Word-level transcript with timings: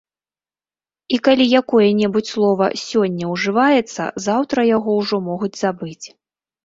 І 1.17 1.19
калі 1.27 1.45
якое-небудзь 1.59 2.33
слова 2.35 2.65
сёння 2.85 3.25
ўжываецца, 3.35 4.03
заўтра 4.29 4.59
яго 4.75 4.91
ўжо 5.01 5.15
могуць 5.31 5.57
забыць. 5.65 6.05